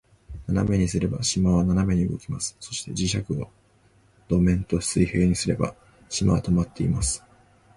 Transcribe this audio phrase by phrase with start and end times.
[0.47, 2.57] 斜めにすれば、島は斜めに動きます。
[2.59, 3.51] そして、磁石を
[4.27, 5.75] 土面と水平にすれば、
[6.09, 7.23] 島は停まっています。